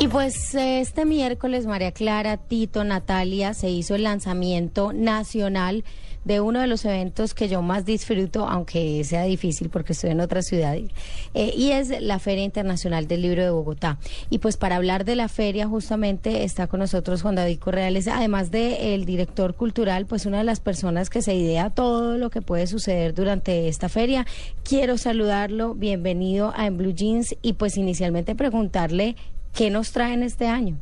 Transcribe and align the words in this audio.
Y 0.00 0.06
pues 0.06 0.54
este 0.54 1.04
miércoles, 1.04 1.66
María 1.66 1.90
Clara, 1.90 2.36
Tito, 2.36 2.84
Natalia, 2.84 3.52
se 3.52 3.68
hizo 3.68 3.96
el 3.96 4.04
lanzamiento 4.04 4.92
nacional 4.92 5.82
de 6.24 6.40
uno 6.40 6.60
de 6.60 6.68
los 6.68 6.84
eventos 6.84 7.34
que 7.34 7.48
yo 7.48 7.62
más 7.62 7.84
disfruto, 7.84 8.46
aunque 8.46 9.02
sea 9.02 9.24
difícil 9.24 9.70
porque 9.70 9.94
estoy 9.94 10.10
en 10.10 10.20
otra 10.20 10.42
ciudad, 10.42 10.76
eh, 10.76 11.52
y 11.56 11.70
es 11.70 12.00
la 12.00 12.20
Feria 12.20 12.44
Internacional 12.44 13.08
del 13.08 13.22
Libro 13.22 13.42
de 13.42 13.50
Bogotá. 13.50 13.98
Y 14.30 14.38
pues 14.38 14.56
para 14.56 14.76
hablar 14.76 15.04
de 15.04 15.16
la 15.16 15.28
feria 15.28 15.66
justamente 15.66 16.44
está 16.44 16.68
con 16.68 16.78
nosotros 16.78 17.22
Juan 17.22 17.34
David 17.34 17.58
Correales, 17.58 18.06
además 18.06 18.52
de 18.52 18.94
el 18.94 19.04
director 19.04 19.54
cultural, 19.54 20.06
pues 20.06 20.26
una 20.26 20.38
de 20.38 20.44
las 20.44 20.60
personas 20.60 21.10
que 21.10 21.22
se 21.22 21.34
idea 21.34 21.70
todo 21.70 22.18
lo 22.18 22.30
que 22.30 22.42
puede 22.42 22.68
suceder 22.68 23.14
durante 23.14 23.66
esta 23.66 23.88
feria. 23.88 24.26
Quiero 24.62 24.96
saludarlo, 24.96 25.74
bienvenido 25.74 26.52
a 26.54 26.66
En 26.66 26.76
Blue 26.76 26.94
Jeans 26.94 27.34
y 27.42 27.54
pues 27.54 27.76
inicialmente 27.76 28.36
preguntarle 28.36 29.16
qué 29.56 29.70
nos 29.70 29.92
traen 29.92 30.22
este 30.22 30.46
año. 30.46 30.76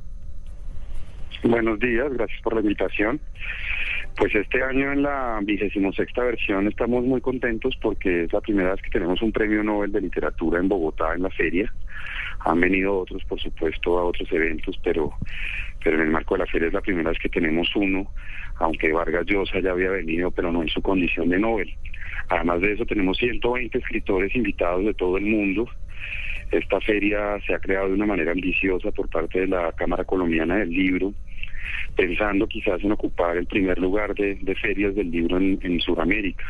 Buenos 1.43 1.79
días, 1.79 2.13
gracias 2.13 2.41
por 2.43 2.55
la 2.55 2.61
invitación. 2.61 3.21
Pues 4.17 4.35
este 4.35 4.63
año 4.63 4.93
en 4.93 5.03
la 5.03 5.39
vigésimo 5.43 5.93
sexta 5.93 6.25
versión 6.25 6.67
estamos 6.67 7.05
muy 7.05 7.21
contentos 7.21 7.77
porque 7.83 8.25
es 8.25 8.33
la 8.33 8.41
primera 8.41 8.71
vez 8.71 8.81
que 8.81 8.91
tenemos 8.91 9.21
un 9.21 9.31
premio 9.31 9.63
Nobel 9.63 9.93
de 9.93 10.01
literatura 10.01 10.59
en 10.59 10.69
Bogotá 10.69 11.15
en 11.15 11.23
la 11.23 11.31
feria. 11.31 11.73
Han 12.41 12.61
venido 12.61 12.99
otros, 12.99 13.23
por 13.25 13.39
supuesto, 13.39 13.99
a 13.99 14.05
otros 14.05 14.31
eventos, 14.33 14.79
pero, 14.83 15.13
pero 15.85 15.97
en 15.97 16.03
el 16.03 16.11
marco 16.11 16.35
de 16.35 16.39
la 16.41 16.47
feria 16.47 16.69
es 16.69 16.75
la 16.75 16.81
primera 16.81 17.11
vez 17.11 17.19
que 17.19 17.29
tenemos 17.29 17.69
uno, 17.77 18.11
aunque 18.57 18.93
Vargas 18.93 19.27
Llosa 19.27 19.61
ya 19.61 19.73
había 19.73 19.91
venido, 19.91 20.31
pero 20.31 20.51
no 20.51 20.63
en 20.63 20.69
su 20.69 20.81
condición 20.81 21.29
de 21.29 21.39
Nobel. 21.39 21.75
Además 22.29 22.63
de 22.63 22.73
eso 22.73 22.87
tenemos 22.87 23.19
120 23.19 23.77
escritores 23.79 24.35
invitados 24.35 24.85
de 24.85 24.95
todo 24.95 25.19
el 25.19 25.27
mundo. 25.27 25.69
Esta 26.51 26.81
feria 26.81 27.41
se 27.47 27.55
ha 27.55 27.59
creado 27.59 27.89
de 27.89 27.95
una 27.95 28.07
manera 28.07 28.33
ambiciosa 28.33 28.91
por 28.93 29.09
parte 29.09 29.41
de 29.41 29.47
la 29.49 29.73
Cámara 29.73 30.05
Colombiana 30.05 30.57
del 30.57 30.71
Libro 30.71 31.15
pensando 31.97 32.47
quizás 32.47 32.83
en 32.85 32.93
ocupar 32.93 33.37
el 33.37 33.47
primer 33.47 33.79
lugar 33.79 34.15
de, 34.15 34.37
ferias 34.61 34.95
del 34.95 35.11
libro 35.11 35.39
en, 35.39 35.59
en 35.63 35.81
Sudamérica. 35.81 36.45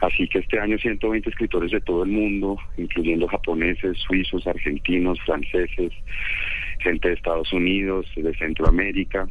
Así 0.00 0.28
que 0.28 0.40
este 0.40 0.60
año 0.60 0.76
120 0.76 1.30
escritores 1.30 1.70
de 1.70 1.80
todo 1.80 2.02
el 2.02 2.10
mundo, 2.10 2.58
incluyendo 2.76 3.26
japoneses, 3.28 3.96
suizos, 3.98 4.46
argentinos, 4.46 5.18
franceses, 5.24 5.92
gente 6.80 7.08
de 7.08 7.14
Estados 7.14 7.50
Unidos, 7.52 8.06
de 8.14 8.34
Centroamérica, 8.34 9.26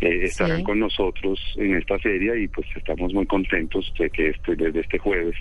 eh, 0.00 0.24
estarán 0.24 0.62
con 0.62 0.78
nosotros 0.78 1.40
en 1.56 1.76
esta 1.76 1.98
feria 1.98 2.36
y 2.36 2.48
pues 2.48 2.66
estamos 2.76 3.12
muy 3.12 3.26
contentos 3.26 3.92
de 3.98 4.10
que 4.10 4.28
este, 4.30 4.56
desde 4.56 4.80
este 4.80 4.98
jueves, 4.98 5.36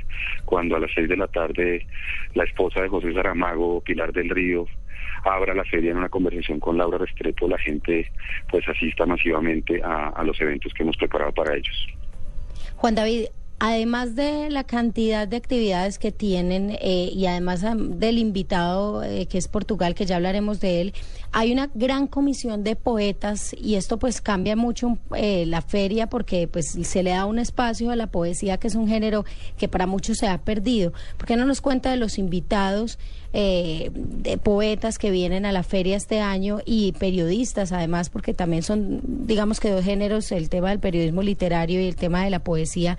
cuando 0.46 0.76
a 0.76 0.80
las 0.80 0.92
seis 0.94 1.10
de 1.10 1.18
la 1.18 1.28
tarde 1.28 1.86
la 2.34 2.44
esposa 2.44 2.82
de 2.82 2.90
José 2.90 3.14
Saramago, 3.14 3.82
Pilar 3.82 4.14
del 4.14 4.30
Río, 4.30 4.66
abra 5.24 5.54
la 5.54 5.64
feria 5.66 5.92
en 5.92 5.98
una 5.98 6.10
conversación 6.10 6.60
con 6.60 6.78
Laura 6.78 6.98
Restrepo, 6.98 7.48
la 7.48 7.58
gente 7.58 8.12
pues 8.50 8.68
asista 8.68 9.06
masivamente 9.06 9.82
a, 9.84 10.10
a 10.10 10.24
los 10.24 10.40
eventos 10.40 10.74
que 10.74 10.84
hemos 10.84 10.98
preparado 10.98 11.32
para 11.34 11.56
ellos. 11.56 11.88
Juan 12.76 12.96
David, 12.96 13.26
Además 13.58 14.16
de 14.16 14.50
la 14.50 14.66
cantidad 14.66 15.30
de 15.30 15.38
actividades 15.38 15.98
que 15.98 16.12
tienen 16.12 16.72
eh, 16.82 17.10
y 17.14 17.26
además 17.26 17.64
del 17.78 18.18
invitado 18.18 19.02
eh, 19.02 19.28
que 19.28 19.38
es 19.38 19.48
Portugal, 19.48 19.96
que 19.96 20.06
ya 20.06 20.18
hablaremos 20.18 20.60
de 20.60 20.82
él, 20.82 20.94
hay 21.32 21.54
una 21.54 21.70
gran 21.74 22.08
comisión 22.08 22.66
de 22.66 22.76
poetas 22.76 23.56
y 23.58 23.76
esto 23.76 23.98
pues 23.98 24.20
cambia 24.20 24.58
mucho 24.58 24.98
eh, 25.16 25.46
la 25.46 25.62
feria 25.62 26.08
porque 26.08 26.50
pues 26.50 26.78
se 26.82 27.02
le 27.02 27.12
da 27.12 27.26
un 27.26 27.40
espacio 27.40 27.92
a 27.92 27.96
la 27.96 28.08
poesía 28.08 28.58
que 28.58 28.68
es 28.68 28.76
un 28.76 28.90
género 28.90 29.24
que 29.58 29.70
para 29.70 29.88
muchos 29.88 30.18
se 30.18 30.28
ha 30.28 30.38
perdido. 30.38 30.92
¿Por 31.16 31.26
qué 31.26 31.38
no 31.38 31.46
nos 31.46 31.62
cuenta 31.62 31.92
de 31.92 31.98
los 31.98 32.18
invitados? 32.18 33.00
de 33.36 34.40
poetas 34.42 34.98
que 34.98 35.12
vienen 35.12 35.46
a 35.46 35.52
la 35.52 35.64
feria 35.64 35.98
este 35.98 36.22
año 36.22 36.60
y 36.64 36.94
periodistas 36.94 37.74
además 37.74 38.10
porque 38.10 38.34
también 38.34 38.64
son 38.64 39.02
digamos 39.04 39.60
que 39.60 39.72
dos 39.72 39.84
géneros 39.84 40.32
el 40.32 40.48
tema 40.48 40.70
del 40.70 40.80
periodismo 40.80 41.22
literario 41.22 41.82
y 41.82 41.88
el 41.88 41.98
tema 41.98 42.24
de 42.24 42.30
la 42.30 42.40
poesía 42.40 42.98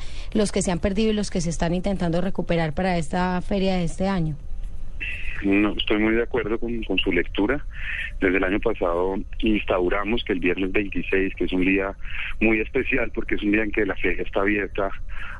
que 0.52 0.62
se 0.62 0.70
han 0.70 0.78
perdido 0.78 1.10
y 1.10 1.14
los 1.14 1.30
que 1.30 1.40
se 1.40 1.50
están 1.50 1.74
intentando 1.74 2.20
recuperar 2.20 2.72
para 2.72 2.98
esta 2.98 3.40
feria 3.42 3.76
de 3.76 3.84
este 3.84 4.08
año. 4.08 4.36
No, 5.42 5.74
estoy 5.76 5.98
muy 5.98 6.14
de 6.14 6.22
acuerdo 6.22 6.58
con, 6.58 6.98
su 6.98 7.12
lectura. 7.12 7.64
Desde 8.20 8.38
el 8.38 8.44
año 8.44 8.60
pasado 8.60 9.16
instauramos 9.40 10.24
que 10.24 10.32
el 10.32 10.40
viernes 10.40 10.72
26, 10.72 11.34
que 11.34 11.44
es 11.44 11.52
un 11.52 11.60
día 11.62 11.94
muy 12.40 12.60
especial 12.60 13.10
porque 13.14 13.34
es 13.34 13.42
un 13.42 13.52
día 13.52 13.62
en 13.62 13.70
que 13.70 13.84
la 13.84 13.94
feria 13.96 14.22
está 14.22 14.40
abierta 14.40 14.90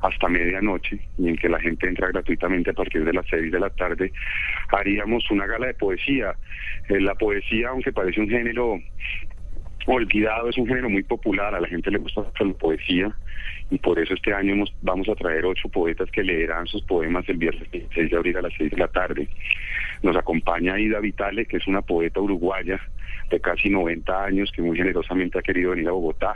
hasta 0.02 0.28
medianoche 0.28 0.98
y 1.18 1.28
en 1.28 1.36
que 1.36 1.48
la 1.48 1.58
gente 1.60 1.88
entra 1.88 2.08
gratuitamente 2.08 2.70
a 2.70 2.74
partir 2.74 3.04
de 3.04 3.14
las 3.14 3.24
6 3.30 3.50
de 3.50 3.60
la 3.60 3.70
tarde, 3.70 4.12
haríamos 4.68 5.30
una 5.30 5.46
gala 5.46 5.68
de 5.68 5.74
poesía. 5.74 6.34
Eh, 6.88 7.00
la 7.00 7.14
poesía, 7.14 7.70
aunque 7.70 7.92
parece 7.92 8.20
un 8.20 8.28
género 8.28 8.78
olvidado, 9.94 10.48
es 10.48 10.58
un 10.58 10.66
género 10.66 10.90
muy 10.90 11.02
popular, 11.02 11.54
a 11.54 11.60
la 11.60 11.68
gente 11.68 11.90
le 11.90 11.98
gusta 11.98 12.22
mucho 12.22 12.44
la 12.44 12.54
poesía 12.54 13.16
y 13.70 13.78
por 13.78 13.98
eso 13.98 14.14
este 14.14 14.32
año 14.32 14.64
vamos 14.82 15.08
a 15.08 15.14
traer 15.14 15.44
ocho 15.44 15.68
poetas 15.68 16.10
que 16.10 16.22
leerán 16.22 16.66
sus 16.66 16.82
poemas 16.82 17.28
el 17.28 17.36
viernes 17.36 17.70
16 17.70 18.10
de 18.10 18.16
abril 18.16 18.36
a 18.36 18.42
las 18.42 18.52
6 18.56 18.70
de 18.70 18.76
la 18.76 18.88
tarde. 18.88 19.28
Nos 20.02 20.16
acompaña 20.16 20.78
Ida 20.78 21.00
Vitale, 21.00 21.46
que 21.46 21.56
es 21.56 21.66
una 21.66 21.82
poeta 21.82 22.20
uruguaya 22.20 22.80
de 23.30 23.40
casi 23.40 23.68
90 23.68 24.24
años 24.24 24.52
que 24.54 24.62
muy 24.62 24.76
generosamente 24.76 25.38
ha 25.38 25.42
querido 25.42 25.70
venir 25.70 25.88
a 25.88 25.92
Bogotá. 25.92 26.34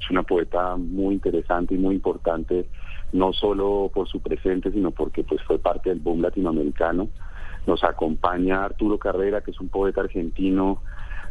Es 0.00 0.10
una 0.10 0.24
poeta 0.24 0.76
muy 0.76 1.14
interesante 1.14 1.74
y 1.74 1.78
muy 1.78 1.94
importante, 1.94 2.66
no 3.12 3.32
solo 3.32 3.90
por 3.94 4.08
su 4.08 4.20
presente, 4.20 4.72
sino 4.72 4.90
porque 4.90 5.22
pues 5.22 5.40
fue 5.42 5.58
parte 5.58 5.90
del 5.90 6.00
boom 6.00 6.22
latinoamericano. 6.22 7.08
Nos 7.66 7.84
acompaña 7.84 8.64
Arturo 8.64 8.98
Carrera, 8.98 9.42
que 9.42 9.52
es 9.52 9.60
un 9.60 9.68
poeta 9.68 10.00
argentino 10.00 10.82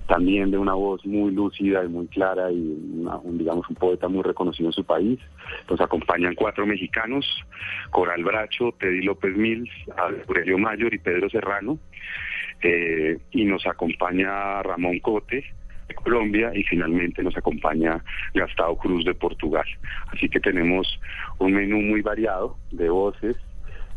también 0.08 0.52
de 0.52 0.58
una 0.58 0.74
voz 0.74 1.06
muy 1.06 1.32
lúcida 1.32 1.84
y 1.84 1.88
muy 1.88 2.08
clara 2.08 2.52
y 2.52 2.58
un, 2.58 3.38
digamos 3.38 3.68
un 3.70 3.76
poeta 3.76 4.08
muy 4.08 4.24
reconocido 4.24 4.70
en 4.70 4.74
su 4.74 4.84
país. 4.84 5.20
Nos 5.70 5.80
acompañan 5.82 6.36
cuatro 6.36 6.66
mexicanos, 6.66 7.26
Coral 7.92 8.24
Bracho, 8.24 8.74
Teddy 8.80 9.02
López 9.02 9.36
Mills, 9.36 9.70
Aurelio 10.28 10.58
Mayor 10.58 10.94
y 10.94 11.00
Pedro 11.00 11.30
Serrano. 11.30 11.80
Eh, 12.62 13.18
y 13.32 13.44
nos 13.44 13.66
acompaña 13.68 14.64
Ramón 14.64 15.00
Cote, 15.00 15.44
de 15.88 15.96
Colombia 15.96 16.52
y 16.56 16.64
finalmente 16.64 17.22
nos 17.24 17.36
acompaña 17.36 18.04
Gastado 18.34 18.76
Cruz 18.78 19.04
de 19.06 19.14
Portugal. 19.14 19.66
Así 20.08 20.30
que 20.30 20.40
tenemos 20.40 21.00
un 21.40 21.54
menú 21.54 21.82
muy 21.82 22.02
variado 22.02 22.58
de 22.72 22.90
voces, 22.90 23.36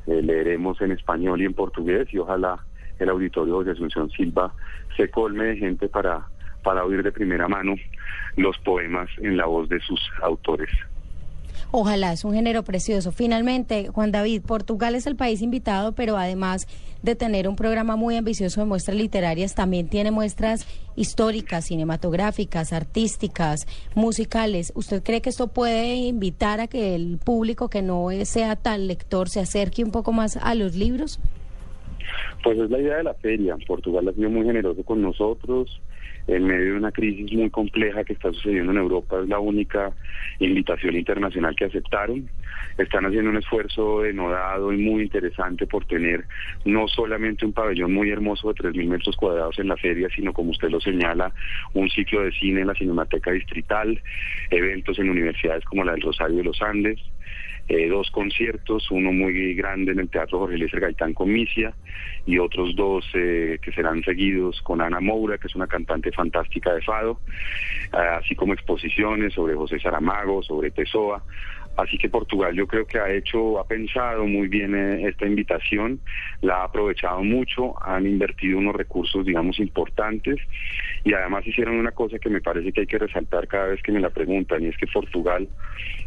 eh, 0.07 0.21
leeremos 0.23 0.81
en 0.81 0.93
español 0.93 1.41
y 1.41 1.45
en 1.45 1.55
portugués 1.55 2.09
y 2.13 2.19
ojalá 2.19 2.59
el 2.99 3.09
auditorio 3.09 3.63
de 3.63 3.73
Asunción 3.73 4.11
Silva 4.11 4.53
se 4.97 5.11
colme 5.11 5.45
de 5.45 5.57
gente 5.57 5.89
para, 5.89 6.27
para 6.63 6.85
oír 6.85 7.03
de 7.03 7.13
primera 7.13 7.49
mano 7.49 7.75
los 8.37 8.57
poemas 8.59 9.09
en 9.19 9.37
la 9.37 9.47
voz 9.47 9.69
de 9.69 9.81
sus 9.81 10.01
autores. 10.23 10.71
Ojalá, 11.73 12.13
es 12.13 12.25
un 12.25 12.33
género 12.33 12.63
precioso. 12.63 13.13
Finalmente, 13.13 13.89
Juan 13.89 14.13
David, 14.13 14.43
Portugal 14.43 14.95
es 14.95 15.07
el 15.07 15.17
país 15.17 15.43
invitado, 15.43 15.93
pero 15.93 16.17
además 16.17 16.67
de 17.03 17.15
tener 17.15 17.49
un 17.49 17.57
programa 17.57 17.97
muy 17.97 18.17
ambicioso 18.17 18.61
de 18.61 18.67
muestras 18.67 18.97
literarias, 18.97 19.55
también 19.55 19.89
tiene 19.89 20.11
muestras 20.11 20.67
históricas, 20.97 21.67
cinematográficas, 21.67 22.73
artísticas, 22.73 23.67
musicales. 23.95 24.73
¿Usted 24.75 25.03
cree 25.03 25.21
que 25.21 25.31
esto 25.31 25.49
puede 25.49 25.95
invitar 25.97 26.61
a 26.61 26.67
que 26.67 26.95
el 26.95 27.19
público 27.19 27.69
que 27.69 27.83
no 27.83 28.09
sea 28.25 28.57
tan 28.57 28.87
lector 28.87 29.29
se 29.29 29.41
acerque 29.41 29.85
un 29.85 29.91
poco 29.91 30.13
más 30.13 30.37
a 30.37 30.55
los 30.55 30.75
libros? 30.75 31.21
Pues 32.43 32.59
es 32.59 32.71
la 32.71 32.79
idea 32.79 32.97
de 32.99 33.05
la 33.05 33.15
feria. 33.15 33.57
Portugal 33.67 34.09
ha 34.09 34.13
sido 34.13 34.31
muy 34.31 34.45
generoso 34.45 34.83
con 34.85 35.03
nosotros. 35.03 35.81
En 36.29 36.45
medio 36.45 36.73
de 36.73 36.79
una 36.79 36.91
crisis 36.91 37.33
muy 37.33 37.51
compleja 37.51 38.03
que 38.03 38.13
está 38.13 38.33
sucediendo 38.33 38.73
en 38.73 38.79
Europa, 38.79 39.21
es 39.23 39.29
la 39.29 39.39
única 39.39 39.93
invitación 40.41 40.97
internacional 40.97 41.55
que 41.55 41.67
aceptaron. 41.67 42.29
Están 42.79 43.07
haciendo 43.07 43.31
un 43.31 43.37
esfuerzo 43.37 44.03
denodado 44.03 44.73
y 44.73 44.79
muy 44.79 45.05
interesante 45.05 45.69
por 45.69 45.85
tener 45.85 46.25
no 46.65 46.89
solamente 46.89 47.47
un 47.47 47.53
pabellón 47.53 47.95
muy 47.95 48.11
hermoso 48.11 48.53
de 48.53 48.55
3.000 48.55 48.89
metros 48.89 49.17
cuadrados 49.17 49.57
en 49.61 49.69
la 49.69 49.77
feria, 49.77 50.09
sino 50.15 50.33
como 50.33 50.51
usted 50.51 50.69
lo 50.69 50.81
señala, 50.81 51.33
un 51.75 51.89
ciclo 51.89 52.23
de 52.25 52.33
cine 52.33 52.63
en 52.63 52.67
la 52.67 52.75
Cinemateca 52.75 53.31
Distrital, 53.31 54.01
eventos 54.51 54.99
en 54.99 55.11
universidades 55.11 55.65
como 55.65 55.85
la 55.85 55.93
del 55.93 56.03
Rosario 56.03 56.39
de 56.39 56.45
los 56.45 56.61
Andes, 56.61 56.99
eh, 57.69 57.89
dos 57.89 58.11
conciertos, 58.11 58.91
uno 58.91 59.13
muy 59.13 59.55
grande 59.55 59.93
en 59.93 60.01
el 60.01 60.09
Teatro 60.09 60.39
Jorge 60.39 60.55
Eliezer 60.57 60.81
Gaitán 60.81 61.15
con 61.15 61.33
Misia 61.33 61.75
y 62.25 62.39
otros 62.39 62.75
dos 62.77 63.05
eh, 63.15 63.59
que 63.63 63.73
serán 63.73 64.03
seguidos 64.03 64.61
con 64.63 64.81
Ana 64.81 65.01
Moura, 65.01 65.39
que 65.39 65.49
es 65.49 65.55
una 65.55 65.67
cantante 65.67 66.13
fantástica 66.13 66.75
de 66.75 66.83
fado, 66.83 67.21
así 67.93 68.35
como 68.35 68.53
exposiciones 68.53 69.35
sobre 69.35 69.55
José 69.55 69.79
Saramago, 69.79 70.43
sobre 70.43 70.71
Pessoa. 70.71 71.23
Así 71.77 71.99
que 71.99 72.09
Portugal 72.09 72.55
yo 72.55 72.67
creo 72.67 72.87
que 72.87 72.99
ha 72.99 73.11
hecho, 73.13 73.61
ha 73.61 73.67
pensado 73.67 74.25
muy 74.27 74.49
bien 74.49 74.75
eh, 74.75 75.09
esta 75.09 75.27
invitación, 75.27 76.01
la 76.41 76.63
ha 76.63 76.65
aprovechado 76.65 77.23
mucho, 77.23 77.75
han 77.87 78.07
invertido 78.07 78.59
unos 78.59 78.75
recursos, 78.75 79.27
digamos, 79.27 79.59
importantes 79.59 80.39
y 81.07 81.15
además 81.15 81.47
hicieron 81.47 81.77
una 81.77 81.93
cosa 81.93 82.19
que 82.19 82.29
me 82.29 82.41
parece 82.41 82.73
que 82.73 82.81
hay 82.81 82.87
que 82.89 82.99
resaltar 82.99 83.47
cada 83.47 83.69
vez 83.69 83.81
que 83.81 83.93
me 83.93 84.01
la 84.01 84.11
preguntan 84.11 84.65
y 84.65 84.67
es 84.67 84.77
que 84.77 84.89
Portugal 84.89 85.49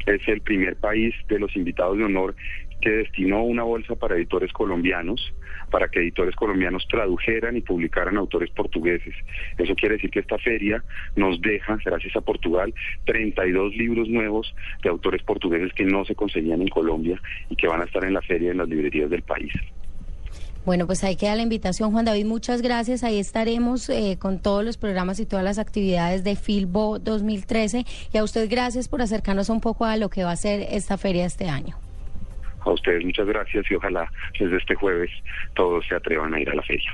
es 0.05 0.27
el 0.27 0.41
primer 0.41 0.75
país 0.75 1.15
de 1.29 1.39
los 1.39 1.55
invitados 1.55 1.97
de 1.97 2.03
honor 2.03 2.35
que 2.81 2.89
destinó 2.89 3.43
una 3.43 3.63
bolsa 3.63 3.95
para 3.95 4.15
editores 4.15 4.51
colombianos, 4.51 5.33
para 5.71 5.87
que 5.87 6.01
editores 6.01 6.35
colombianos 6.35 6.85
tradujeran 6.89 7.55
y 7.55 7.61
publicaran 7.61 8.17
autores 8.17 8.49
portugueses. 8.49 9.15
Eso 9.57 9.73
quiere 9.75 9.95
decir 9.95 10.11
que 10.11 10.19
esta 10.19 10.37
feria 10.37 10.83
nos 11.15 11.41
deja, 11.41 11.77
gracias 11.85 12.17
a 12.17 12.21
Portugal, 12.21 12.73
32 13.05 13.75
libros 13.77 14.09
nuevos 14.09 14.53
de 14.83 14.89
autores 14.89 15.23
portugueses 15.23 15.71
que 15.73 15.85
no 15.85 16.03
se 16.03 16.15
conseguían 16.15 16.61
en 16.61 16.67
Colombia 16.67 17.21
y 17.49 17.55
que 17.55 17.67
van 17.67 17.81
a 17.81 17.85
estar 17.85 18.03
en 18.03 18.13
la 18.13 18.21
feria 18.21 18.51
en 18.51 18.57
las 18.57 18.67
librerías 18.67 19.09
del 19.09 19.21
país. 19.21 19.53
Bueno, 20.69 20.85
pues 20.85 21.03
ahí 21.03 21.15
queda 21.15 21.35
la 21.35 21.41
invitación, 21.41 21.91
Juan 21.91 22.05
David. 22.05 22.27
Muchas 22.27 22.61
gracias. 22.61 23.03
Ahí 23.03 23.17
estaremos 23.17 23.89
eh, 23.89 24.17
con 24.19 24.39
todos 24.39 24.63
los 24.63 24.77
programas 24.77 25.19
y 25.19 25.25
todas 25.25 25.43
las 25.43 25.57
actividades 25.57 26.23
de 26.23 26.35
Filbo 26.35 26.99
2013. 26.99 27.85
Y 28.13 28.17
a 28.19 28.23
usted 28.23 28.47
gracias 28.47 28.87
por 28.87 29.01
acercarnos 29.01 29.49
un 29.49 29.61
poco 29.61 29.85
a 29.85 29.97
lo 29.97 30.11
que 30.11 30.23
va 30.23 30.29
a 30.29 30.35
ser 30.35 30.67
esta 30.69 30.99
feria 30.99 31.25
este 31.25 31.49
año. 31.49 31.75
A 32.59 32.69
ustedes 32.69 33.03
muchas 33.03 33.25
gracias 33.25 33.65
y 33.71 33.73
ojalá 33.73 34.11
desde 34.39 34.57
este 34.57 34.75
jueves 34.75 35.09
todos 35.55 35.87
se 35.87 35.95
atrevan 35.95 36.35
a 36.35 36.39
ir 36.39 36.47
a 36.51 36.53
la 36.53 36.61
feria. 36.61 36.93